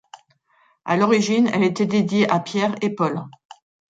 À 0.83 0.97
l'origine, 0.97 1.47
elle 1.53 1.61
était 1.61 1.85
dédiée 1.85 2.27
à 2.27 2.39
Pierre 2.39 2.73
et 2.81 2.89
Paul. 2.89 3.21